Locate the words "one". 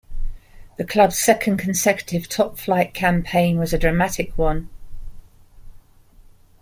4.35-4.67